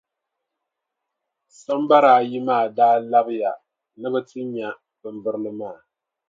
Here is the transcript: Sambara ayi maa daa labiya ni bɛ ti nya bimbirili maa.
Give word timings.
Sambara 1.63 2.09
ayi 2.19 2.39
maa 2.47 2.65
daa 2.77 2.95
labiya 3.11 3.51
ni 3.99 4.07
bɛ 4.13 4.19
ti 4.27 4.39
nya 4.53 4.67
bimbirili 5.01 5.51
maa. 5.59 5.77